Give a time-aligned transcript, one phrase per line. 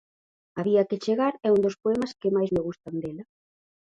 [0.59, 3.23] Había que chegar é un dos poemas que máis me gustan dela.